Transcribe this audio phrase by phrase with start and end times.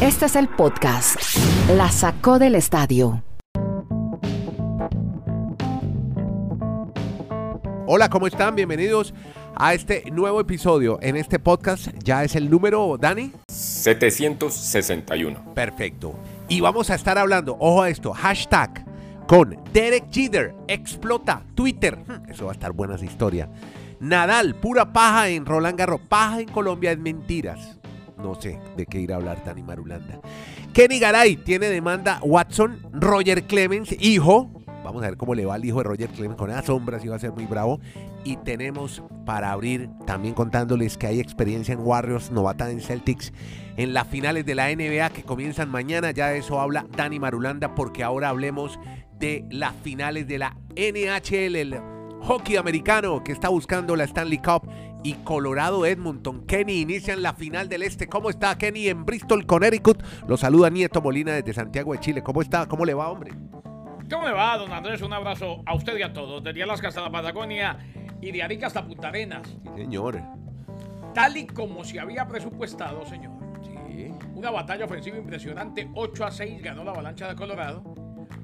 [0.00, 1.16] Este es el podcast.
[1.76, 3.22] La sacó del estadio.
[7.86, 8.54] Hola, ¿cómo están?
[8.54, 9.14] Bienvenidos
[9.54, 10.98] a este nuevo episodio.
[11.02, 13.32] En este podcast ya es el número, Dani.
[13.48, 15.54] 761.
[15.54, 16.14] Perfecto.
[16.48, 18.84] Y vamos a estar hablando, ojo a esto, hashtag
[19.26, 21.96] con Derek Jeter, explota Twitter.
[22.06, 23.48] Hmm, Eso va a estar buena esa historia.
[24.00, 26.00] Nadal, pura paja en Roland Garros.
[26.08, 27.76] Paja en Colombia es mentiras.
[28.22, 30.20] No sé de qué ir a hablar Dani Marulanda.
[30.72, 34.50] Kenny Garay tiene demanda Watson, Roger Clemens, hijo.
[34.84, 37.14] Vamos a ver cómo le va al hijo de Roger Clemens con esas sombras, iba
[37.14, 37.80] a ser muy bravo.
[38.24, 43.32] Y tenemos para abrir también contándoles que hay experiencia en Warriors, novata en Celtics,
[43.76, 46.10] en las finales de la NBA que comienzan mañana.
[46.10, 48.78] Ya de eso habla Dani Marulanda, porque ahora hablemos
[49.18, 51.80] de las finales de la NHL, el
[52.22, 54.68] hockey americano que está buscando la Stanley Cup
[55.02, 56.46] y Colorado Edmonton.
[56.46, 58.08] Kenny inician la final del este.
[58.08, 60.02] ¿Cómo está Kenny en Bristol, Connecticut?
[60.26, 62.22] Lo saluda Nieto Molina desde Santiago de Chile.
[62.22, 62.66] ¿Cómo está?
[62.66, 63.32] ¿Cómo le va, hombre?
[64.10, 65.02] ¿Cómo le va, don Andrés?
[65.02, 67.78] Un abrazo a usted y a todos, desde Alaska hasta la Patagonia
[68.20, 69.46] y de Arica hasta Punta Arenas.
[69.46, 70.20] Sí, señor.
[71.14, 73.32] Tal y como se había presupuestado, señor.
[73.62, 74.12] Sí.
[74.34, 77.82] Una batalla ofensiva impresionante, 8 a 6 ganó la avalancha de Colorado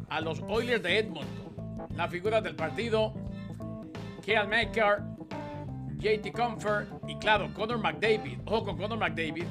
[0.08, 1.88] a los Oilers de Edmonton.
[1.96, 3.14] Las figuras del partido,
[4.24, 5.02] Keal Maker,
[5.98, 8.38] JT Comfort y claro, Conor McDavid.
[8.44, 9.44] Ojo con Conor McDavid,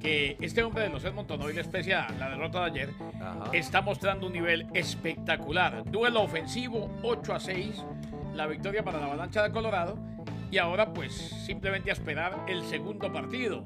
[0.00, 2.90] que este hombre de los Edmonton Oilers, pese a la derrota de ayer,
[3.20, 3.50] Ajá.
[3.52, 5.84] está mostrando un nivel espectacular.
[5.84, 7.84] Duelo ofensivo, 8 a 6,
[8.34, 9.98] la victoria para la avalancha de Colorado.
[10.50, 11.14] Y ahora pues
[11.46, 13.64] simplemente a esperar el segundo partido.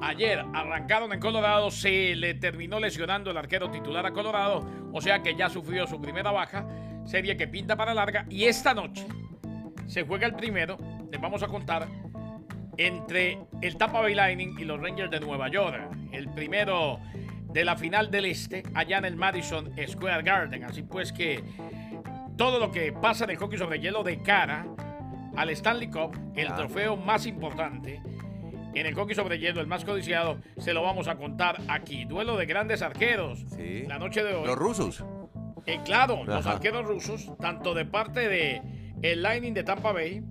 [0.00, 5.20] Ayer arrancaron en Colorado, se le terminó lesionando el arquero titular a Colorado, o sea
[5.20, 6.64] que ya sufrió su primera baja,
[7.04, 8.24] serie que pinta para larga.
[8.30, 9.04] Y esta noche
[9.88, 10.78] se juega el primero,
[11.10, 11.88] les vamos a contar,
[12.76, 15.80] entre el Tampa Bay Lightning y los Rangers de Nueva York.
[16.12, 17.00] El primero
[17.52, 20.64] de la final del Este, allá en el Madison Square Garden.
[20.64, 21.42] Así pues que
[22.36, 24.66] todo lo que pasa en el hockey sobre hielo de cara
[25.36, 28.00] al Stanley Cup, el trofeo más importante
[28.74, 32.04] en el hockey sobre hielo, el más codiciado, se lo vamos a contar aquí.
[32.04, 33.44] Duelo de grandes arqueros.
[33.56, 33.84] Sí.
[33.86, 34.46] La noche de hoy.
[34.46, 35.04] Los rusos.
[35.66, 38.62] Eh, claro, los arqueros rusos, tanto de parte de
[39.02, 40.22] el Lightning de Tampa Bay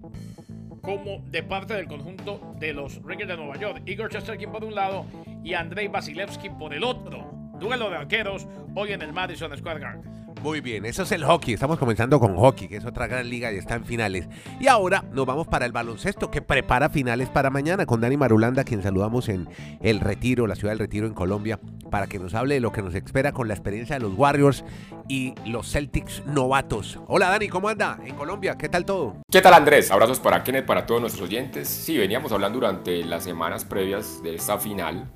[0.87, 3.81] como de parte del conjunto de los Rangers de Nueva York.
[3.85, 5.05] Igor Chesterkin por un lado
[5.43, 7.29] y Andrei Vasilevsky por el otro.
[7.59, 10.26] Duelo de arqueros hoy en el Madison Square Garden.
[10.43, 11.53] Muy bien, eso es el hockey.
[11.53, 14.27] Estamos comenzando con hockey, que es otra gran liga y está en finales.
[14.59, 18.63] Y ahora nos vamos para el baloncesto, que prepara finales para mañana con Dani Marulanda,
[18.63, 19.49] quien saludamos en
[19.81, 21.59] El Retiro, la ciudad del Retiro en Colombia,
[21.89, 24.63] para que nos hable de lo que nos espera con la experiencia de los Warriors
[25.07, 26.99] y los Celtics novatos.
[27.07, 27.99] Hola Dani, ¿cómo anda?
[28.05, 29.15] En Colombia, ¿qué tal todo?
[29.31, 29.89] ¿Qué tal Andrés?
[29.89, 31.67] Abrazos para Kenneth, para todos nuestros oyentes.
[31.67, 35.09] Sí, veníamos hablando durante las semanas previas de esta final.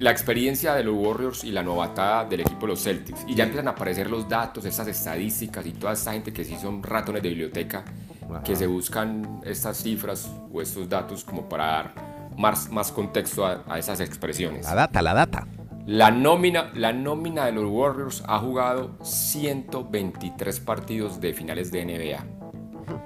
[0.00, 3.22] La experiencia de los Warriors y la novatada del equipo de los Celtics.
[3.28, 6.56] Y ya empiezan a aparecer los datos, estas estadísticas y toda esta gente que sí
[6.56, 7.84] son ratones de biblioteca,
[8.30, 8.42] Ajá.
[8.42, 11.94] que se buscan estas cifras o estos datos como para dar
[12.38, 14.64] más, más contexto a, a esas expresiones.
[14.64, 15.46] La data, la data.
[15.86, 22.24] La nómina, la nómina de los Warriors ha jugado 123 partidos de finales de NBA.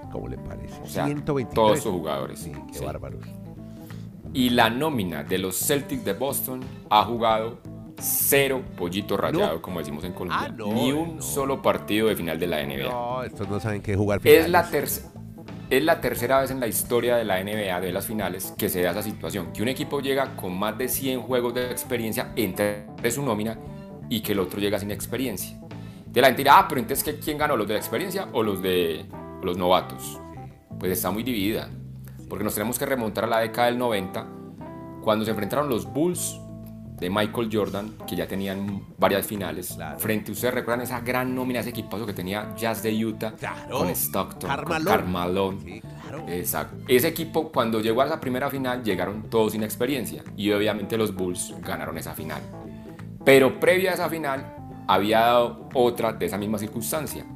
[0.12, 0.80] ¿Cómo le parece?
[0.80, 1.54] O sea, 123.
[1.54, 2.38] todos sus jugadores.
[2.38, 2.84] Sí, qué Sí.
[2.84, 3.24] bárbaros.
[4.34, 7.60] Y la nómina de los Celtics de Boston ha jugado
[7.98, 9.62] cero pollito rayado, No.
[9.62, 10.48] como decimos en Colombia.
[10.50, 11.22] Ah, no, Ni un no.
[11.22, 12.90] solo partido de final de la NBA.
[12.90, 14.44] No, estos no saben qué jugar finales.
[14.46, 15.02] es, la terc-
[15.70, 18.82] es la tercera vez en la historia de la NBA, de las finales, que se
[18.82, 19.52] da esa situación.
[19.52, 23.56] Que un equipo llega con más de 100 juegos de experiencia entre su nómina
[24.10, 25.56] y que el otro llega sin experiencia.
[26.06, 27.56] De la gente dirá, ah, pero entonces ¿qué- ¿quién ganó?
[27.56, 29.06] ¿Los de la experiencia o los de
[29.42, 30.20] los novatos?
[30.78, 31.70] Pues está muy dividida.
[32.28, 34.26] Porque nos tenemos que remontar a la década del 90,
[35.02, 36.40] cuando se enfrentaron los Bulls
[36.98, 39.72] de Michael Jordan, que ya tenían varias finales.
[39.74, 39.98] Claro.
[39.98, 43.32] Frente, ¿ustedes recuerdan esa gran nómina, ese equipazo que tenía Jazz de Utah?
[43.32, 43.78] Claro.
[43.78, 45.60] Con Stockton, con.
[45.60, 46.24] Sí, claro.
[46.28, 46.76] Exacto.
[46.88, 50.22] Ese equipo, cuando llegó a esa primera final, llegaron todos sin experiencia.
[50.36, 52.40] Y obviamente los Bulls ganaron esa final.
[53.24, 54.54] Pero previa a esa final,
[54.86, 57.26] había dado otra de esa misma circunstancia.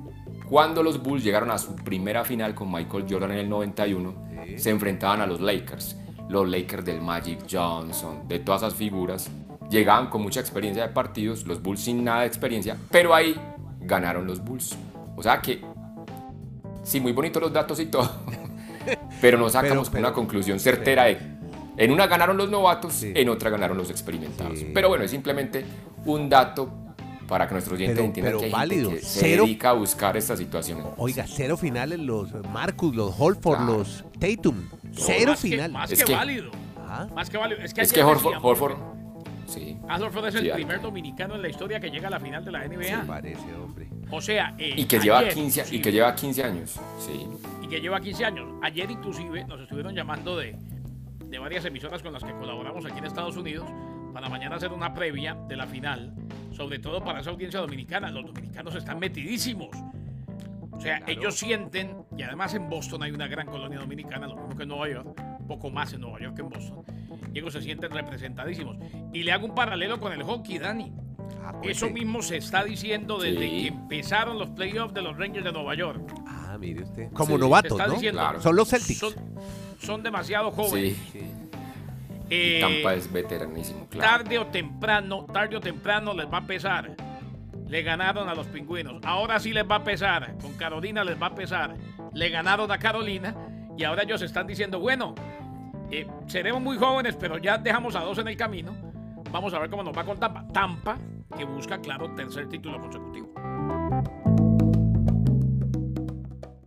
[0.48, 4.14] Cuando los Bulls llegaron a su primera final con Michael Jordan en el 91,
[4.56, 5.96] se enfrentaban a los Lakers.
[6.28, 9.30] Los Lakers del Magic Johnson, de todas esas figuras,
[9.70, 13.34] llegaban con mucha experiencia de partidos, los Bulls sin nada de experiencia, pero ahí
[13.80, 14.76] ganaron los Bulls.
[15.16, 15.62] O sea que,
[16.82, 18.10] sí, muy bonitos los datos y todo,
[19.20, 21.18] pero no sacamos pero- una conclusión certera de
[21.76, 23.12] en una ganaron los novatos, Sí.
[23.14, 24.58] en otra ganaron los experimentados.
[24.58, 24.70] Sí.
[24.74, 25.64] Pero bueno, es simplemente
[26.06, 26.68] un dato
[27.28, 28.90] para que nuestros oyentes Pero- entiendan pero que hay gente válido.
[28.90, 30.86] que se Cero- dedica a buscar estas situaciones.
[30.96, 33.78] Oiga, cero finales los Marcus, los Holford, Claro.
[33.78, 34.56] los Tatum.
[34.94, 35.70] Cero más que- final.
[35.72, 36.50] más Es que, que- válido.
[36.78, 37.06] Ah.
[37.14, 37.60] Más que válido.
[37.60, 38.76] Es que, Es que Horford, Horford,
[39.46, 39.76] sí.
[40.26, 40.88] Es el Sí, primer alto.
[40.88, 43.04] dominicano en la historia que llega a la final de la Se NBA.
[43.06, 43.88] parece, hombre.
[44.10, 46.76] O sea, eh, Y que lleva ayer, 15, y que lleva 15 años.
[46.98, 47.26] Sí.
[47.62, 48.48] y que lleva 15 años.
[48.62, 50.56] Ayer inclusive nos estuvieron llamando de,
[51.26, 53.68] de varias emisoras con las que colaboramos aquí en Estados Unidos
[54.14, 56.14] para mañana hacer una previa de la final,
[56.58, 58.10] sobre todo para esa audiencia dominicana.
[58.10, 59.68] Los dominicanos están metidísimos.
[60.72, 61.12] O sea, Claro.
[61.12, 64.68] ellos sienten, y además en Boston hay una gran colonia dominicana, lo mismo que en
[64.68, 66.84] Nueva York, poco más en Nueva York que en Boston,
[67.32, 68.76] y ellos se sienten representadísimos.
[69.12, 70.92] Y le hago un paralelo con el hockey, Dani.
[71.42, 72.00] Ah, Eso cuente.
[72.04, 73.48] mismo se está diciendo desde Sí.
[73.62, 76.12] que empezaron los playoffs de los Rangers de Nueva York.
[76.26, 77.10] Ah, mire usted.
[77.12, 77.40] Como Sí.
[77.40, 77.90] novatos, ¿no?
[77.94, 78.40] diciendo, Claro.
[78.40, 78.98] Son los Celtics.
[78.98, 79.14] Son,
[79.80, 80.96] son demasiado jóvenes.
[81.12, 81.20] Sí.
[82.30, 84.10] Eh, Tampa es veteranísimo, claro.
[84.10, 86.94] tarde o temprano, tarde o temprano les va a pesar.
[87.66, 89.02] Le ganaron a los pingüinos.
[89.04, 90.36] Ahora sí les va a pesar.
[90.40, 91.76] Con Carolina les va a pesar.
[92.14, 93.34] Le ganaron a Carolina
[93.76, 95.14] y ahora ellos están diciendo, bueno,
[95.90, 98.74] eh, seremos muy jóvenes, pero ya dejamos a dos en el camino.
[99.30, 100.46] Vamos a ver cómo nos va con Tampa.
[100.52, 100.98] Tampa,
[101.36, 103.32] que busca, claro, tercer título consecutivo.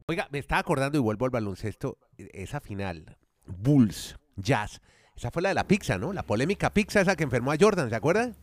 [0.07, 1.97] Oiga, me estaba acordando y vuelvo al baloncesto.
[2.17, 4.81] Esa final, Bulls, Jazz.
[5.21, 6.13] Esa fue la de la pizza, ¿no?
[6.13, 8.35] La polémica pizza esa que enfermó a Jordan, ¿se acuerdan?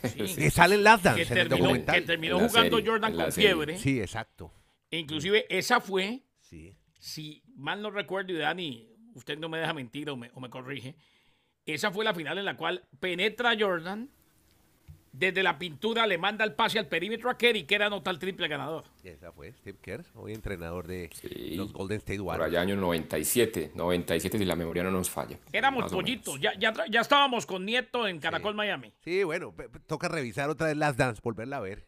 [0.00, 1.94] Que sale en Last Dance, Que en el terminó, documental.
[1.96, 3.48] que terminó En jugando serie, Jordan con serie.
[3.50, 3.78] fiebre.
[3.78, 4.50] Sí, exacto.
[4.90, 6.74] E inclusive esa fue Sí.
[6.98, 10.48] si mal no recuerdo, y Dani, usted no me deja mentir o me, o me
[10.48, 10.96] corrige,
[11.66, 14.08] esa fue la final en la cual penetra Jordan,
[15.18, 18.20] desde la pintura le manda el pase al perímetro a Kerry, que era anotar el
[18.20, 18.84] triple ganador.
[19.02, 21.54] Esa fue Steve Kerr, hoy entrenador de Sí.
[21.56, 22.50] los Golden State Por Warriors.
[22.50, 25.38] allá año 97, 97 si la memoria no nos falla.
[25.52, 28.56] Éramos pollitos, ya, ya, tra- ya estábamos con Nieto en Caracol, Sí.
[28.56, 28.92] Miami.
[29.04, 29.54] Sí, bueno,
[29.86, 31.86] toca revisar otra vez Last Dance, volverla a ver.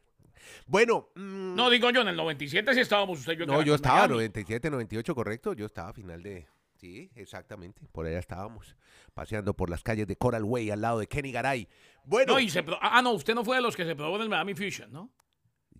[0.67, 3.63] Bueno, mm, No, digo yo, en el 97 sí estábamos usted y yo en no,
[3.63, 4.15] yo estaba, Miami.
[4.15, 5.53] 97, 98, correcto.
[5.53, 6.47] Yo estaba a final de.
[6.77, 7.83] Sí, exactamente.
[7.91, 8.77] Por allá estábamos,
[9.13, 11.69] paseando por las calles de Coral Way, al lado de Kenny Garay.
[12.09, 14.17] Bueno, No, y se pro- ah, no, usted no fue de los que se probó
[14.17, 15.11] en el Miami Fusion, ¿no?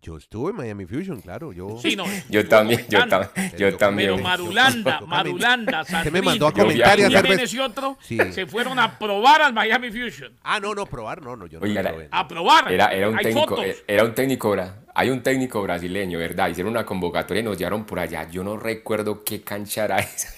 [0.01, 1.53] yo estuve en Miami Fusion, claro.
[1.53, 2.05] Yo, Sí, no.
[2.31, 4.11] Yo también, yo, tam- Pero yo también.
[4.13, 5.01] Pero Marulanda.
[5.01, 8.17] Marulanda, Usted me mandó a comentar y a hacer otro Sí.
[8.31, 10.37] se fueron a probar al Miami Fusion.
[10.45, 12.09] Ah, no, no, probar, no, no, yo no Oiga, lo era- probé.
[12.13, 12.73] A probar.
[12.73, 16.49] Era, era un técnico, eh, era un técnico, bra- hay un técnico brasileño, ¿verdad?
[16.49, 18.29] Hicieron una convocatoria y nos llevaron por allá.
[18.31, 20.29] Yo no recuerdo qué cancha era esa.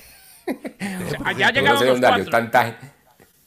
[1.24, 2.30] Allá Yo no llegaron sé los cuatro.
[2.30, 2.89] tanta gente.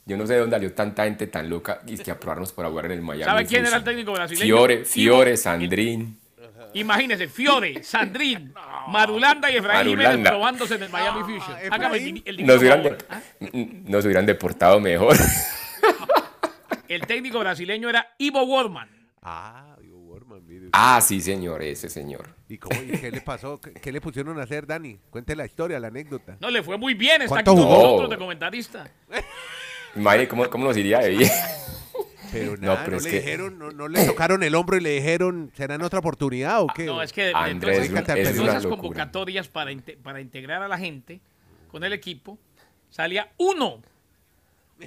[0.06, 2.70] Yo no sé de dónde salió tanta gente tan loca y que a probarnos para
[2.70, 3.24] jugar en el Miami.
[3.24, 4.44] ¿Sabe quién era el técnico brasileño?
[4.46, 6.20] Fiore, Fiore, Sandrín.
[6.74, 8.54] Imagínese, Fiore, Sandrín,
[8.88, 10.30] Marulanda y Efraín Jiménez Marulanda.
[10.32, 11.58] probándose en el Miami Fusion.
[11.72, 13.22] Hágame el, el Nos hubieran, por de- favor.
[13.54, 13.58] ¿Ah?
[13.86, 15.16] nos hubieran deportado mejor.
[16.88, 18.90] El técnico brasileño era Ivo Worman.
[19.22, 20.68] Ah, Ivo Worman, mire.
[20.74, 22.36] Ah, sí, señor, ese señor.
[22.48, 23.60] ¿Y cómo, y qué le pasó?
[23.60, 25.00] ¿Qué, qué le pusieron a hacer, Dani?
[25.10, 26.38] Cuente la historia, la anécdota.
[26.40, 27.84] No, le fue muy bien, está aquí ¿Cuánto con jugó?
[27.84, 28.92] nosotros de comentarista.
[29.96, 31.32] Imagínate cómo, cómo nos iría de bien.
[32.32, 34.76] Pero No, nada, no, pero es le que- dijeron, no, no le tocaron el hombro
[34.76, 36.86] y le dijeron, ¿será en otra oportunidad o qué?
[36.86, 40.80] No, es que dentro Andrés, de es esas- convocatorias para, inte- para integrar a la
[40.80, 41.22] gente
[41.70, 42.40] con el equipo,
[42.90, 43.84] salía uno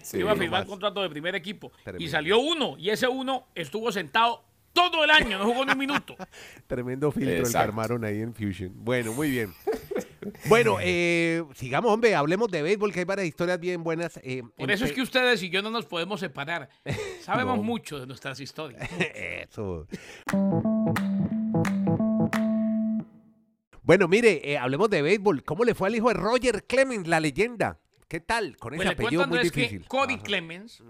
[0.03, 0.19] Sí.
[0.19, 0.69] iba a firmar más.
[0.69, 1.71] contrato de primer equipo.
[1.99, 4.43] Y salió uno, y ese uno estuvo sentado
[4.73, 6.17] todo el año, no jugó ni un minuto.
[6.67, 8.73] Tremendo filtro el que armaron ahí en Fusion.
[8.75, 9.55] Bueno, muy bien.
[10.49, 14.19] Bueno, eh, sigamos, hombre, hablemos de béisbol, que hay varias historias bien buenas.
[14.23, 16.69] eh, Por eso es que ustedes y yo no nos podemos separar.
[17.23, 17.63] Sabemos No.
[17.63, 18.89] mucho de nuestras historias.
[19.15, 19.87] Eso.
[23.83, 25.45] Bueno, mire, eh, hablemos de béisbol.
[25.45, 27.81] ¿Cómo le fue al hijo de Roger Clemens, la leyenda?
[28.09, 28.57] ¿Qué tal?
[28.57, 29.87] Con ese Pues le cuento apellido muy que difícil.
[29.89, 30.23] Cody Ajá.
[30.25, 30.83] Clemens,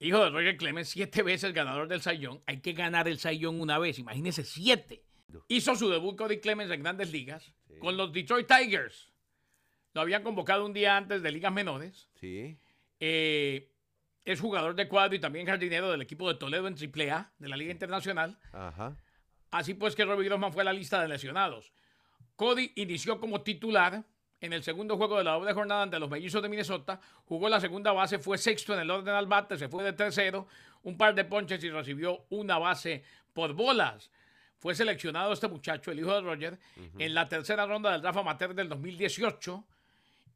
[0.00, 2.42] hijo de Roger Clemens, siete veces ganador del Sayón.
[2.46, 5.04] Hay que ganar el Sayón una vez, imagínese, siete.
[5.48, 9.12] Hizo su debut Cody Clemens en grandes ligas con los Detroit Tigers.
[9.92, 12.08] Lo habían convocado un día antes de ligas menores.
[12.20, 12.58] Sí.
[12.98, 13.70] Eh,
[14.24, 17.56] es jugador de cuadro y también jardinero del equipo de Toledo en AAA de la
[17.56, 18.38] Liga Internacional.
[18.52, 18.96] Ajá.
[19.50, 21.72] Así pues que Robbie Grossman fue a la lista de lesionados.
[22.36, 24.04] Cody inició como titular
[24.40, 27.00] en el segundo juego de la doble jornada ante los mellizos de Minnesota.
[27.24, 30.48] Jugó la segunda base, fue sexto en el orden al bate, se fue de tercero,
[30.82, 34.10] un par de ponches y recibió una base por bolas.
[34.64, 36.58] Fue seleccionado este muchacho, el hijo de Roger,
[36.98, 39.62] en la tercera ronda del Rafa Mater del 2018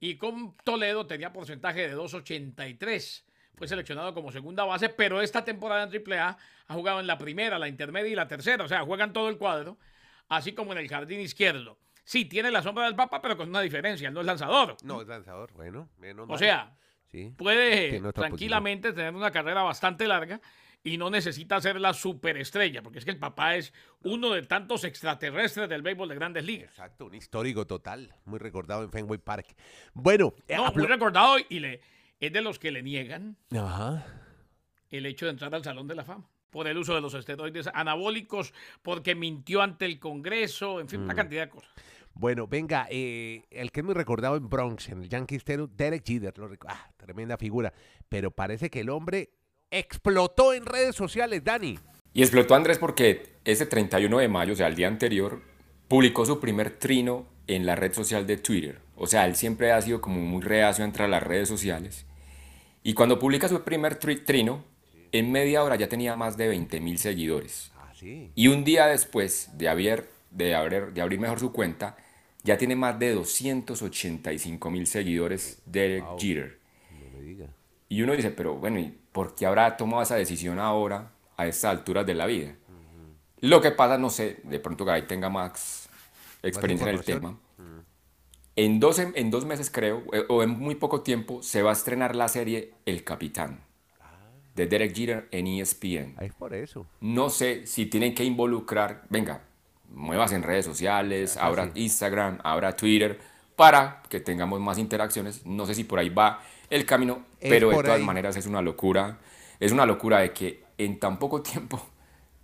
[0.01, 3.23] y con Toledo tenía porcentaje de 2.83.
[3.57, 7.59] Fue seleccionado como segunda base, pero esta temporada en AAA ha jugado en la primera,
[7.59, 8.63] la intermedia y la tercera.
[8.65, 9.79] O sea, juegan todo el cuadro,
[10.29, 11.79] así como en el jardín izquierdo.
[12.05, 14.09] Sí, tiene la sombra del Papa, pero con una diferencia.
[14.09, 14.77] Él no es lanzador.
[14.83, 15.55] No, es lanzador.
[15.55, 16.39] Bueno, menos O mal.
[16.39, 16.77] sea,
[17.11, 17.33] Sí.
[17.35, 20.39] puede tranquilamente tener una carrera bastante larga
[20.85, 24.85] y no necesita ser la superestrella, porque es que el papá es uno de tantos
[24.85, 26.71] extraterrestres del béisbol de grandes ligas.
[26.71, 28.15] Exacto, un histórico total.
[28.25, 29.55] Muy recordado en Fenway Park.
[29.93, 31.81] Bueno, eh, No, muy recordado y le
[32.21, 34.05] es de los que le niegan Ajá.
[34.91, 37.69] el hecho de entrar al Salón de la Fama por el uso de los esteroides
[37.75, 41.71] anabólicos, porque mintió ante el Congreso, en fin, una cantidad de cosas.
[42.15, 46.05] Bueno, venga, eh, el que es muy recordado en Bronx, en el Yankee Stadium, Derek
[46.05, 47.73] Jeter, lo ah, tremenda figura,
[48.09, 49.31] pero parece que el hombre
[49.71, 51.79] explotó en redes sociales, Dani.
[52.15, 55.43] Y explotó Andrés porque ese 31 de mayo, o sea, el día anterior,
[55.89, 58.79] publicó su primer trino en la red social de Twitter.
[58.97, 62.05] O sea, él siempre ha sido como muy reacio a las redes sociales.
[62.83, 64.65] Y cuando publica su primer tri- trino,
[65.13, 67.71] en media hora ya tenía más de 20 mil seguidores.
[67.77, 68.31] Ah, sí.
[68.35, 71.97] Y un día después de, haber, de, abrir, de abrir mejor su cuenta,
[72.43, 76.59] ya tiene más de 285 mil seguidores Derek Jeter.
[76.93, 77.47] No me diga.
[77.89, 81.71] Y uno dice, pero bueno, ¿y por qué habrá tomado esa decisión ahora, a estas
[81.71, 82.55] alturas de la vida?
[83.41, 85.89] Lo que pasa, no sé, de pronto Garay tenga más
[86.43, 87.31] experiencia en el tema.
[87.31, 87.49] información?
[88.57, 91.75] En dos, en dos meses, creo, eh, o en muy poco tiempo, se va a
[91.75, 93.61] estrenar la serie El Capitán,
[94.57, 96.17] de Derek Jeter en ESPN.
[96.19, 96.85] Ah, es por eso.
[97.01, 99.43] No sé si tienen que involucrar, venga,
[99.91, 103.21] muevas en redes sociales, abra Instagram, abra Twitter,
[103.55, 105.47] para que tengamos más interacciones.
[105.47, 108.05] No sé si por ahí va el camino, Es pero de todas ahí.
[108.05, 109.19] maneras es una locura.
[109.61, 111.81] Es una locura de que en tan poco tiempo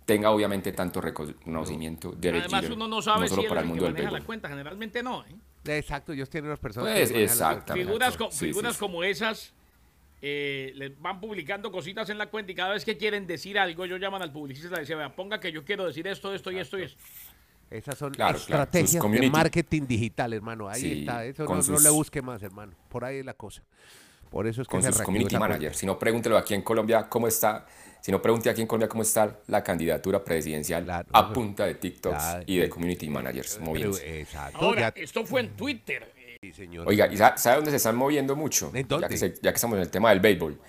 [0.05, 3.67] tenga obviamente tanto reconocimiento Derek Además, Jeter, uno no sabe solo si para el el
[3.67, 5.23] que mundo del maneja la cuenta, generalmente no.
[5.25, 5.35] ¿eh?
[5.77, 7.87] Exacto, ellos tienen unas personas Pues, que exactamente.
[7.87, 8.79] Figuras, co- Sí, figuras sí, sí.
[8.79, 9.53] como esas
[10.21, 13.83] eh, les van publicando cositas en la cuenta y cada vez que quieren decir algo,
[13.85, 16.59] ellos llaman al publicista y dicen, vea, ponga que yo quiero decir esto, esto y
[16.59, 17.01] esto y esto.
[17.71, 20.69] Esas son Claro, claro, estrategias sus de marketing digital, hermano.
[20.69, 21.25] Ahí Sí, está.
[21.25, 22.73] Eso no, no sus- le busque más, hermano.
[22.89, 23.63] Por ahí es la cosa.
[24.35, 25.77] Por eso es que con se sus community managers.
[25.77, 27.65] Si no, pregúntelo aquí en Colombia cómo está.
[28.01, 31.07] Si no, pregunte aquí en Colombia cómo está la candidatura presidencial Claro.
[31.13, 34.19] a punta de TikToks y de community managers Pero, moviéndose.
[34.19, 34.57] exacto.
[34.59, 36.11] Ahora, ya- esto fue en Twitter.
[36.53, 36.85] señor.
[36.85, 38.71] Oiga, ¿y sa- sabe dónde se están moviendo mucho?
[38.73, 39.05] ¿En dónde?
[39.05, 40.59] Ya que, se- ya que estamos en el tema del béisbol.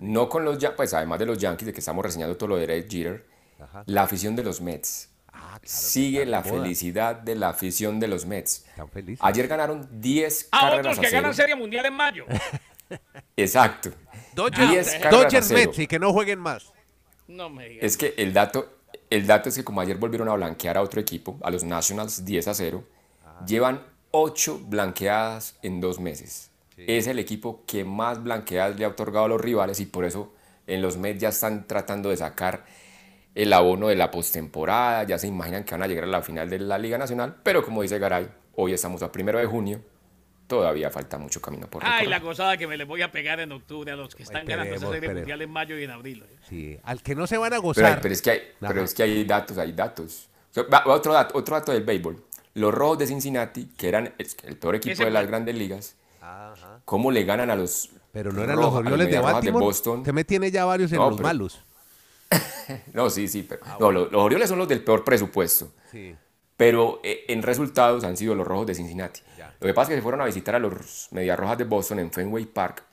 [0.00, 2.56] No con los, ya- pues además de los Yankees, de que estamos reseñando todo lo
[2.58, 3.26] de Derek Jeter,
[3.60, 3.82] Ajá.
[3.86, 5.10] la afición de los Mets.
[5.32, 6.52] Ah, claro, Sigue la moda.
[6.52, 8.64] felicidad de la afición de los Mets.
[8.68, 9.18] Están felices.
[9.22, 11.22] Ayer ganaron 10 A carreras otros a que cero.
[11.22, 12.24] ganan Serie Mundial en mayo.
[13.36, 13.90] Exacto.
[14.34, 15.60] Dodgers, 10 carreras Dodgers a cero.
[15.60, 16.72] Mets y que no jueguen más.
[17.26, 17.84] No me digas.
[17.84, 21.00] Es que el dato, el dato es que como ayer volvieron a blanquear a otro
[21.00, 22.84] equipo, a los Nationals 10 a 0,
[23.46, 26.50] llevan 8 blanqueadas en dos meses.
[26.76, 30.34] Es el equipo que más blanqueadas le ha otorgado a los rivales y por eso
[30.66, 32.66] en los Mets ya están tratando de sacar
[33.34, 36.48] el abono de la postemporada, ya se imaginan que van a llegar a la final
[36.48, 39.80] de la Liga Nacional, pero como dice Garay, hoy estamos a primero de junio,
[40.46, 42.22] todavía falta mucho camino por Ay, la recorrer.
[42.22, 44.86] gozada que me les voy a pegar en octubre a los que están ganando esa
[44.86, 45.20] Serie esperemos.
[45.22, 46.24] Mundial en mayo y en abril.
[46.28, 46.36] ¿eh?
[46.48, 48.00] Sí, al que no se van a gozar.
[48.00, 50.28] pero es que hay, pero es que hay datos, hay datos.
[50.50, 52.22] O sea, va- otro, dato, otro dato del béisbol.
[52.54, 56.80] Los Rojos de Cincinnati, que eran el, el peor equipo de las grandes ligas, Ajá.
[56.84, 59.64] ¿cómo le ganan a los Pero no eran Rojos- los Orioles de Baltimore.
[59.64, 59.98] Boston?
[60.00, 61.60] Usted me tiene ya varios en No, los pero- malos.
[62.92, 65.72] No, sí, sí, pero no, los, los Orioles son los del peor presupuesto.
[65.92, 66.14] Sí.
[66.56, 69.20] Pero eh, en resultados han sido los Rojos de Cincinnati.
[69.60, 71.98] Lo que pasa es que se fueron a visitar a los Medias Rojas de Boston
[72.00, 72.84] en Fenway Park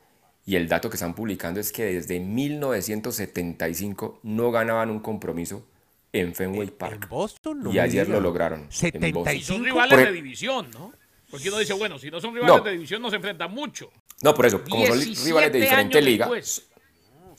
[0.45, 5.65] y el dato que están publicando es que desde 1975 no ganaban un compromiso
[6.11, 7.07] en Fenway En Park.
[7.09, 8.61] Boston no y ayer lo lograron.
[8.61, 8.79] en Boston.
[8.79, 9.31] 75.
[9.33, 10.93] Y son Cinco rivales de división, ¿no?
[11.29, 12.63] Porque uno dice, bueno, si no son rivales No.
[12.63, 13.89] de división, no se enfrentan mucho.
[14.21, 16.67] No, por eso, como son li- 17 rivales de diferentes ligas, después.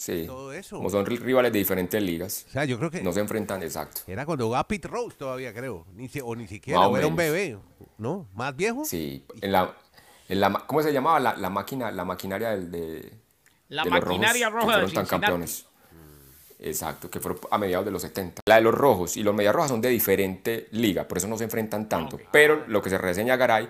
[0.05, 0.77] Sí, Todo eso.
[0.77, 3.63] como son ri- rivales de diferentes ligas, O sea, yo creo que no se enfrentan
[3.63, 4.03] exacto.
[4.07, 5.87] era cuando jugaba Pete Rose todavía, creo.
[5.95, 7.59] Ni si- o ni siquiera, o era un bebé.
[7.99, 8.27] ¿No?
[8.35, 8.85] ¿Más viejo?
[8.85, 9.75] Sí, en la,
[10.29, 13.13] en la ¿cómo se llamaba la, la máquina, la maquinaria del, de,
[13.69, 15.67] La de los maquinaria rojos, roja que de fueron tan campeones?
[16.59, 18.41] Exacto, que fueron a mediados de los 70.
[18.47, 21.37] La de los rojos y los medias rojas son de diferente liga, por eso no
[21.37, 22.19] se enfrentan tanto.
[22.33, 23.69] Pero lo que se reseña Garay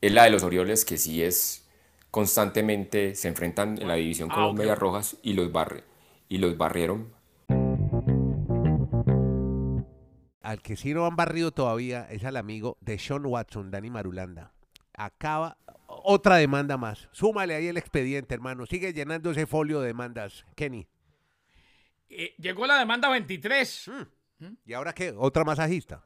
[0.00, 1.59] es la de los Orioles, que sí es
[2.10, 5.84] constantemente, se enfrentan en la división con Ah, los medias rojas y los, barre,
[6.28, 7.12] y los barrieron
[10.42, 14.52] Al que sí no han barrido todavía es al amigo de Sean Watson, Dani Marulanda.
[14.94, 17.08] Acaba otra demanda más.
[17.12, 18.66] Súmale ahí el expediente, hermano.
[18.66, 20.88] Sigue llenando ese folio de demandas, Kenny.
[22.08, 23.90] Eh, llegó la demanda 23.
[24.64, 25.14] ¿Y ahora qué?
[25.16, 26.04] ¿Otra masajista?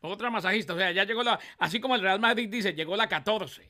[0.00, 0.74] Otra masajista.
[0.74, 1.40] O sea, ya llegó la.
[1.58, 3.68] Así como el Real Madrid dice, llegó la 14.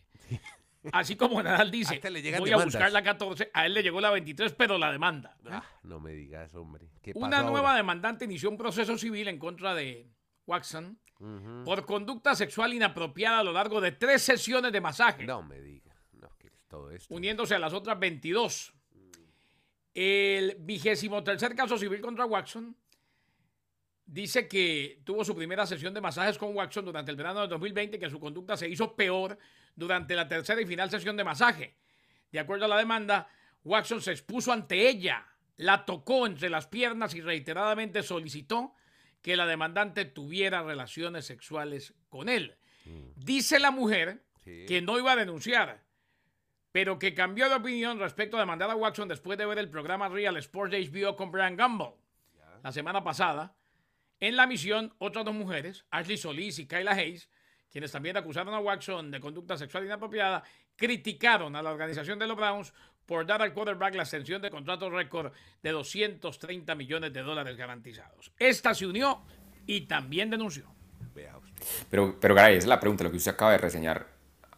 [0.92, 2.60] Así como Nadal dice, A este le voy demandas.
[2.60, 3.50] a buscar la 14.
[3.54, 5.36] A él le llegó la 23, pero la demanda.
[5.48, 6.88] Ah, no me digas, hombre.
[7.00, 7.50] ¿Qué pasó Una ahora?
[7.50, 10.08] nueva demandante inició un proceso civil en contra de
[10.46, 10.98] Watson
[11.64, 15.96] por conducta sexual inapropiada a lo largo de tres sesiones de masaje, No me digas.
[16.14, 17.14] No, ¿qué es todo esto?
[17.14, 18.74] uniéndose a las otras 22.
[19.94, 22.74] El vigésimo tercer caso civil contra Watson
[24.06, 27.96] dice que tuvo su primera sesión de masajes con Watson durante el verano del 2020
[27.96, 29.38] y que su conducta se hizo peor
[29.74, 31.76] durante la tercera y final sesión de masaje.
[32.30, 33.28] De acuerdo a la demanda,
[33.64, 35.26] Watson se expuso ante ella,
[35.56, 38.74] la tocó entre las piernas y reiteradamente solicitó
[39.20, 42.56] que la demandante tuviera relaciones sexuales con él.
[43.16, 44.64] Dice la mujer Sí.
[44.66, 45.84] que no iba a denunciar,
[46.72, 50.08] pero que cambió de opinión respecto a demandar a Watson después de ver el programa
[50.08, 51.92] Real Sports de HBO con Brian Gumbel.
[52.64, 53.54] La semana pasada,
[54.18, 57.28] en la misión, otras dos mujeres, Ashley Solis y Kyla Hayes,
[57.72, 60.44] quienes también acusaron a Watson de conducta sexual inapropiada,
[60.76, 62.72] criticaron a la organización de los Browns
[63.06, 68.30] por dar al quarterback la extensión de contrato récord de 230 millones de dólares garantizados.
[68.38, 69.22] Esta se unió
[69.66, 70.70] y también denunció.
[71.90, 74.06] Pero, pero Garay, es la pregunta, lo que usted acaba de reseñar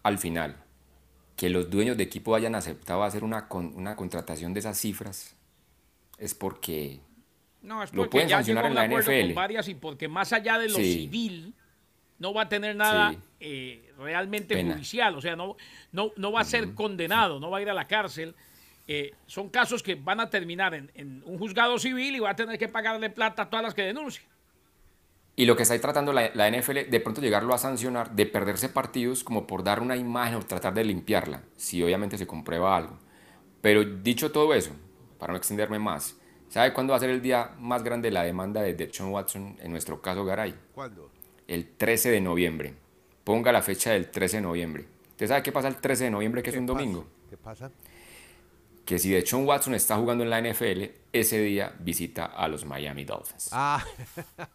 [0.02, 0.56] al final.
[1.36, 5.36] Que los dueños de equipo hayan aceptado hacer una, con- una contratación de esas cifras
[6.18, 7.00] es porque
[7.62, 9.34] No, es Lo porque pueden ya sancionar en la acuerdo con NFL.
[9.34, 10.92] varias y porque más allá de lo Sí.
[10.94, 11.54] civil
[12.18, 13.18] no va a tener nada Sí.
[13.40, 14.74] eh, realmente Pena.
[14.74, 15.56] judicial, o sea, no,
[15.92, 18.34] no, no va a ser condenado, no va a ir a la cárcel.
[18.86, 22.36] Eh, son casos que van a terminar en, en un juzgado civil y va a
[22.36, 24.26] tener que pagarle plata a todas las que denuncien.
[25.36, 28.24] Y lo que está ahí tratando la, la NFL, de pronto llegarlo a sancionar, de
[28.26, 32.76] perderse partidos como por dar una imagen o tratar de limpiarla, si obviamente se comprueba
[32.76, 32.98] algo.
[33.60, 34.70] Pero dicho todo eso,
[35.18, 36.16] para no extenderme más,
[36.48, 39.56] ¿sabe cuándo va a ser el día más grande de la demanda de Deshaun Watson,
[39.60, 40.54] en nuestro caso Garay?
[40.72, 41.10] ¿Cuándo?
[41.48, 42.74] El 13 de noviembre.
[43.24, 44.84] Ponga la fecha del 13 de noviembre.
[45.10, 46.78] ¿Usted sabe qué pasa el 13 de noviembre, que es ¿Qué un pasa?
[46.78, 47.06] domingo?
[47.30, 47.70] ¿Qué pasa?
[48.84, 53.04] Que si Deshaun Watson está jugando en la NFL, ese día visita a los Miami
[53.04, 53.48] Dolphins.
[53.52, 53.82] Ah,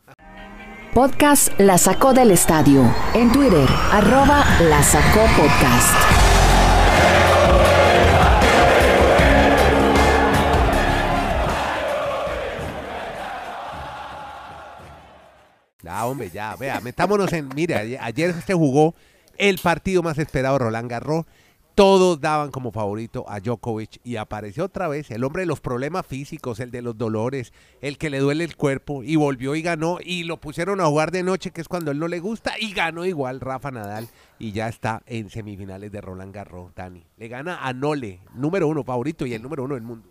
[0.94, 2.84] Podcast La Sacó del Estadio.
[3.14, 6.29] En Twitter, arroba La Sacó Podcast.
[15.90, 17.50] Ya, hombre, ya, vea, metámonos en.
[17.56, 18.94] Mire, ayer, ayer se jugó
[19.40, 21.26] el partido más esperado, Roland Garros.
[21.74, 26.06] Todos daban como favorito a Djokovic y apareció otra vez el hombre de los problemas
[26.06, 29.98] físicos, el de los dolores, el que le duele el cuerpo y volvió y ganó
[30.00, 32.74] y lo pusieron a jugar de noche, que es cuando él no le gusta, y
[32.74, 37.04] ganó igual Rafa Nadal y ya está en semifinales de Roland Garros, Dani.
[37.18, 40.08] Le gana a Nole, número uno favorito y el número uno del mundo.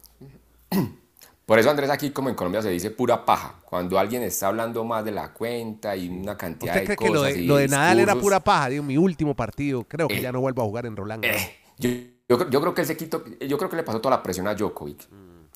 [1.48, 3.54] Por eso, Andrés, aquí como en Colombia se dice pura paja.
[3.64, 7.06] Cuando alguien está hablando más de la cuenta y una cantidad ¿Usted de cree que
[7.14, 8.68] lo cosas de, y lo de Nadal era pura paja?
[8.68, 11.54] Digo, mi último partido, creo que Eh, ya no vuelvo a jugar en Roland eh,
[11.78, 11.88] yo,
[12.28, 14.22] yo creo- yo creo que él se quitó, yo creo que le pasó toda la
[14.22, 15.08] presión a Djokovic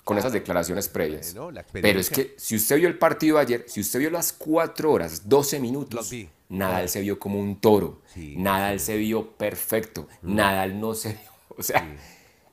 [0.02, 1.34] con esas declaraciones previas.
[1.34, 4.32] Bueno, la Pero es que si usted vio el partido ayer, si usted vio las
[4.32, 6.14] 4 horas, 12 Los minutos.
[6.48, 8.00] Nadal se vio como un toro.
[8.14, 10.08] Sí, Nadal se vio perfecto.
[10.22, 11.32] Nadal no se vio.
[11.58, 11.86] O sea,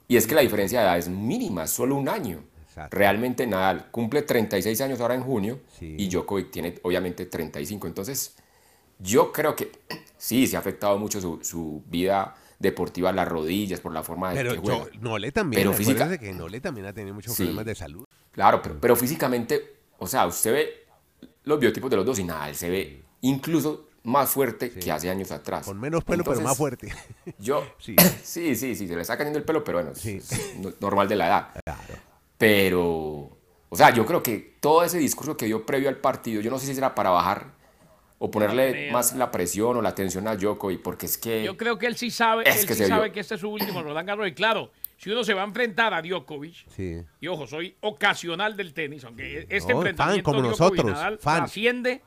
[0.09, 2.43] y es que la diferencia de edad es mínima, solo un año.
[2.69, 2.95] Exacto.
[2.97, 5.95] Realmente Nadal cumple 36 años ahora en junio Sí.
[5.97, 7.87] y Djokovic tiene obviamente 35.
[7.87, 8.35] Entonces,
[8.99, 9.71] yo creo que
[10.17, 14.35] sí, se ha afectado mucho su, su vida deportiva, las rodillas, por la forma de
[14.35, 14.85] Pero que juega.
[14.91, 17.43] yo, Nole también, Pero física- que Nole también ha tenido muchos Sí.
[17.43, 18.05] problemas de salud.
[18.31, 20.69] Claro, pero, pero físicamente, o sea, usted ve
[21.45, 25.31] los biotipos de los dos y Nadal se ve incluso más fuerte que hace años
[25.31, 25.65] atrás.
[25.65, 26.93] Con menos pelo, pero más fuerte.
[27.39, 27.95] Yo, Sí.
[28.23, 28.55] sí.
[28.55, 31.27] sí, sí, se le está cayendo el pelo, pero bueno, es- es normal de la
[31.27, 31.47] edad.
[31.63, 32.08] Claro.
[32.39, 33.37] Pero,
[33.69, 36.57] o sea, yo creo que todo ese discurso que dio previo al partido, yo no
[36.57, 37.51] sé si será para bajar
[38.17, 41.43] o ponerle más la presión o la atención a Djokovic, porque es que...
[41.43, 43.13] Yo creo que él sí sabe, Es él que sí se sabe vio.
[43.13, 44.27] que este es su último Roland Garros.
[44.29, 47.01] Y claro, si uno se va a enfrentar a Djokovic, Sí.
[47.19, 51.19] y ojo, soy ocasional del tenis, aunque este No, enfrentamiento fan como Djokovic nosotros, Nadal
[51.19, 51.37] fan.
[51.39, 52.01] trasciende,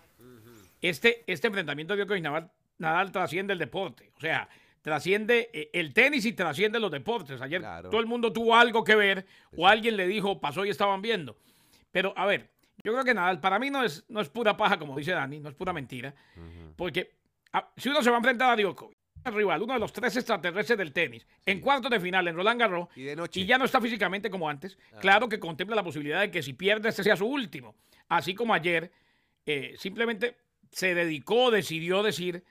[0.80, 4.48] este, este enfrentamiento de Djokovic Nadal, Nadal trasciende el deporte, o sea,
[4.82, 7.40] trasciende eh, el tenis y trasciende los deportes.
[7.40, 7.88] Ayer Claro.
[7.90, 11.36] todo el mundo tuvo algo que ver o alguien le dijo, pasó y estaban viendo.
[11.90, 12.50] Pero a ver,
[12.84, 15.40] yo creo que Nadal para mí no es, no es pura paja, como dice Dani,
[15.40, 16.14] no es pura mentira,
[16.76, 17.12] porque
[17.52, 20.16] ah, si uno se va a enfrentar a Djokovic, el rival, uno de los tres
[20.16, 23.38] extraterrestres del tenis, en cuartos de final en Roland Garros, Y de noche.
[23.40, 26.54] y ya no está físicamente como antes, claro que contempla la posibilidad de que si
[26.54, 27.76] pierde este sea su último.
[28.08, 28.90] Así como ayer,
[29.46, 30.38] eh, simplemente
[30.72, 32.42] se dedicó, decidió decir,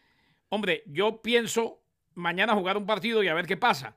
[0.50, 1.81] hombre, yo pienso
[2.16, 3.96] mañana jugar un partido y a ver qué pasa,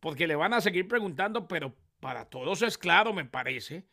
[0.00, 3.84] porque le van a seguir preguntando, pero para todos es claro, me parece,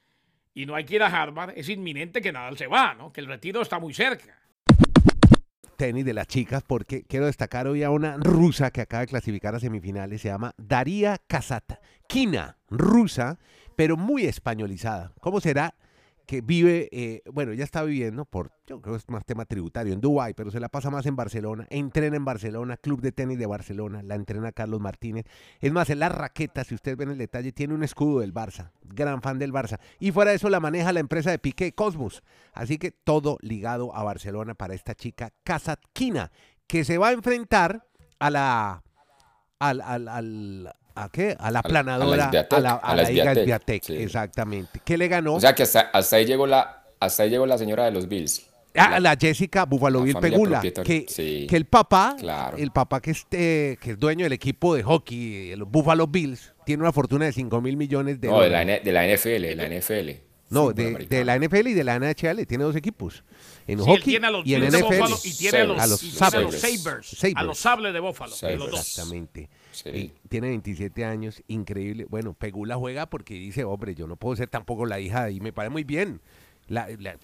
[0.54, 3.12] y no hay que ir a Harvard, es inminente que Nadal se va, ¿no?
[3.12, 4.38] Que el retiro está muy cerca.
[5.78, 9.56] Tenis de las chicas, porque quiero destacar hoy a una rusa que acaba de clasificar
[9.56, 11.80] a semifinales, se llama Daria Casata.
[12.08, 13.40] Kina, rusa,
[13.78, 15.14] pero muy españolizada.
[15.22, 15.76] ¿Cómo será
[16.30, 19.94] que vive, eh, bueno, ella está viviendo por, yo creo que es más tema tributario,
[19.94, 23.40] en Dubái, pero se la pasa más en Barcelona, entrena en Barcelona, Club de Tenis
[23.40, 25.26] de Barcelona, la entrena Carlos Martínez.
[25.60, 28.70] Es más, en las raquetas, si ustedes ven el detalle, tiene un escudo del Barça,
[28.84, 29.80] gran fan del Barça.
[30.00, 32.22] Y fuera de eso la maneja la empresa de Piqué, Cosmos.
[32.54, 36.32] Así que todo ligado a Barcelona para esta chica Kasatkina,
[36.68, 37.88] que se va a enfrentar
[38.20, 38.84] a la
[39.58, 41.36] al, al, ¿A qué?
[41.40, 43.96] A la a planadora, a la, a a la la Iga Sviatek, Sviatek, sí.
[43.96, 44.82] exactamente.
[44.84, 45.36] ¿Qué le ganó?
[45.36, 48.08] O sea que hasta, hasta ahí llegó la hasta ahí llegó la señora de los
[48.10, 48.46] Bills.
[48.76, 51.48] a la Jessica Buffalo la Bill Pegula, que, sí.
[51.50, 52.58] que el papá, Claro.
[52.58, 56.84] el papá que, este, que es dueño del equipo de hockey, los Buffalo Bills, tiene
[56.84, 58.68] una fortuna de 5 mil millones de No, de dólares.
[58.68, 60.24] la, N- de la NFL, de la NFL.
[60.52, 63.24] No, de, la NFL y de la NHL, tiene dos equipos.
[63.68, 65.14] En Sí, hockey tiene a los y en NFL.
[65.24, 66.60] Y tiene a los, A los y tiene a los Sabres.
[66.60, 67.36] Sabres, Sabres.
[67.36, 68.36] A los sables de Buffalo.
[68.42, 68.80] de los dos.
[68.80, 69.48] Exactamente.
[69.72, 69.90] Sí.
[69.90, 72.06] Y tiene 27 años, increíble.
[72.10, 75.54] Bueno, Pegula juega porque dice, hombre, yo no puedo ser tampoco la hija y me
[75.54, 76.22] parece muy bien.
[76.68, 77.18] La- la-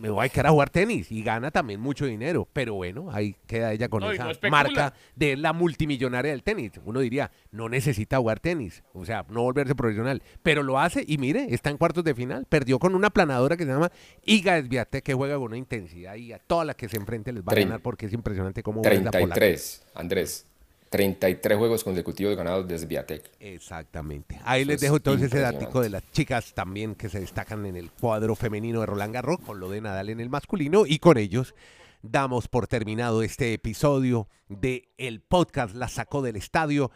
[0.00, 2.48] me voy a quedar a jugar tenis y gana también mucho dinero.
[2.52, 6.72] Pero bueno, ahí queda ella con No, esa no marca de la multimillonaria del tenis.
[6.84, 10.20] Uno diría, no necesita jugar tenis, o sea, no volverse profesional.
[10.42, 12.44] Pero lo hace y mire, está en cuartos de final.
[12.48, 13.92] Perdió con una planadora que se llama
[14.24, 17.42] Iga Swiatek, que juega con una intensidad y a todas las que se enfrente les
[17.44, 19.34] va a ganar porque es impresionante cómo juega la polaca.
[19.40, 20.46] 33, Andrés.
[20.92, 23.30] 33 juegos consecutivos ganados de Sviatek.
[23.40, 24.38] Exactamente.
[24.44, 27.64] Ahí Eso les es dejo entonces ese datico de las chicas también que se destacan
[27.64, 30.98] en el cuadro femenino de Roland Garros con lo de Nadal en el masculino y
[30.98, 31.54] con ellos
[32.02, 36.90] damos por terminado este episodio de el podcast La sacó del estadio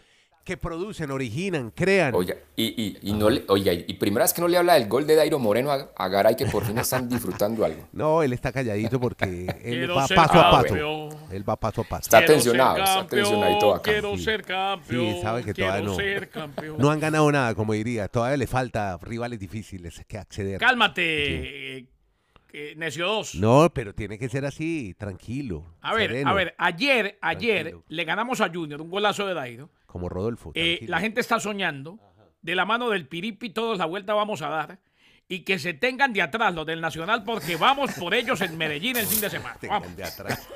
[0.47, 2.15] que producen, originan, crean.
[2.15, 4.87] Oiga, y, y, y no le, oiga, y primera vez que no le habla del
[4.89, 7.89] gol de Dairo Moreno a, a Garay, que por fin están disfrutando algo.
[7.93, 9.25] No, él está calladito porque
[9.65, 11.09] él Quiero va paso a paso.
[11.33, 12.03] Él va paso a paso.
[12.03, 13.91] Está Quiero tensionado, está tensionadito acá.
[13.91, 14.23] Quiero Sí.
[14.25, 15.15] ser campeón.
[15.15, 15.95] Sí, sabe que quiero todavía no.
[15.97, 16.77] ser campeón.
[16.79, 18.07] No han ganado nada, como diría.
[18.07, 20.61] Todavía le falta rivales difíciles que acceder.
[20.61, 21.87] Cálmate, eh,
[22.47, 23.35] que necio 2.
[23.35, 25.65] No, pero tiene que ser así, tranquilo.
[25.81, 27.85] A ver, sereno, a ver, ayer, ayer Tranquilo.
[27.89, 29.71] le ganamos a Junior, un golazo de Dairo.
[29.97, 30.53] Como Rodolfo.
[30.55, 31.99] Eh, la gente está soñando,
[32.43, 34.79] de la mano del Piripi todos la vuelta vamos a dar.
[35.27, 38.95] Y que se tengan de atrás los del Nacional porque vamos por ellos en Medellín
[38.99, 39.57] el fin de semana.
[39.67, 39.97] Vamos.
[39.97, 40.47] de atrás.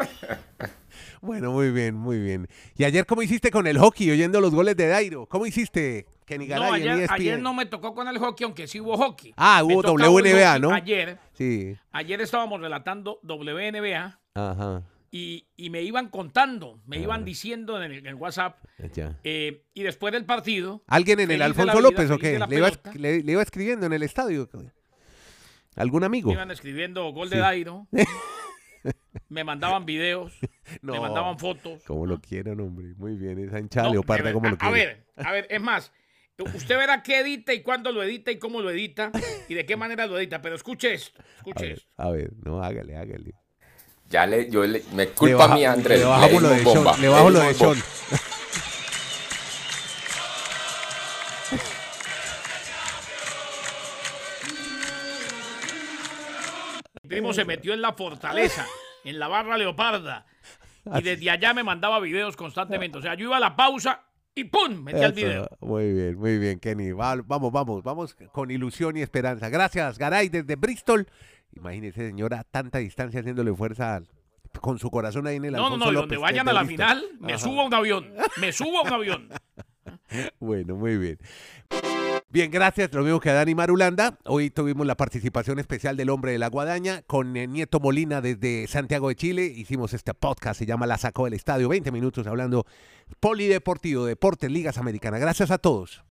[1.22, 2.48] bueno, muy bien, muy bien.
[2.76, 5.24] ¿Y ayer cómo hiciste con el hockey oyendo los goles de Dairo?
[5.24, 8.66] ¿Cómo hiciste, Kenny No, Garay en E ayer, no me tocó con el hockey, aunque
[8.68, 9.32] sí hubo hockey.
[9.38, 10.70] Ah, hubo WNBA, ¿no?
[10.70, 17.00] Ayer, Sí, ayer estábamos relatando WNBA ajá, y, y me iban contando, me Ah.
[17.00, 18.58] iban diciendo en el, en el WhatsApp.
[18.94, 19.18] ya.
[19.24, 20.82] eh, y después del partido.
[20.86, 22.30] ¿Alguien en el Alfonso vida, López o qué?
[22.32, 22.92] ¿Le iba, pelota.
[22.94, 24.48] le- le iba escribiendo en el estadio?
[25.76, 26.28] ¿Algún amigo?
[26.28, 27.40] Me iban escribiendo gol de Sí.
[27.42, 27.86] Dairo.
[29.28, 30.32] me mandaban videos,
[30.82, 31.82] me mandaban fotos.
[31.84, 32.94] Como lo quieran, hombre.
[32.96, 35.92] Muy bien, esa hinchada No, leoparda, como lo a, a ver, a ver, es más,
[36.54, 39.10] usted verá qué edita y cuándo lo edita y cómo lo edita
[39.48, 41.90] y de qué manera lo edita, pero escuche esto, A escuche ver, esto.
[41.96, 43.34] a ver, no, hágale, hágale.
[44.10, 46.00] Ya le, yo le, me Le culpa baja- mía, Andrés.
[46.00, 47.00] Le bajamos lo de bomba, Sean.
[47.02, 47.68] Le bajo lo de Sean.
[47.70, 47.84] bomba.
[57.02, 58.66] El primo se metió en la fortaleza,
[59.04, 60.26] en la barra leoparda.
[60.98, 62.98] Y desde allá me mandaba videos constantemente.
[62.98, 64.02] O sea, yo iba a la pausa
[64.34, 64.82] y ¡pum!
[64.82, 65.48] Metía el video.
[65.60, 66.92] Muy bien, muy bien, Kenny.
[66.92, 69.48] Va- vamos, vamos, vamos con ilusión y esperanza.
[69.48, 71.06] Gracias, Garay, desde Bristol.
[71.56, 74.08] Imagínese, señora, tanta distancia haciéndole fuerza al-
[74.60, 77.04] con su corazón ahí en el No, no, no, López, donde vayan a la final,
[77.20, 77.42] me Ajá.
[77.44, 78.12] subo a un avión.
[78.40, 79.28] Me subo a un avión.
[80.40, 81.18] Bueno, muy bien.
[82.28, 82.92] Bien, gracias.
[82.92, 84.18] Lo mismo que a Dani Marulanda.
[84.24, 88.66] Hoy tuvimos la participación especial del hombre de la guadaña con eh, Nieto Molina desde
[88.66, 89.44] Santiago de Chile.
[89.46, 91.68] Hicimos este podcast, se llama La Sacó del Estadio.
[91.68, 92.66] 20 minutos hablando
[93.20, 95.20] polideportivo, deportes, ligas americanas.
[95.20, 96.02] Gracias a todos.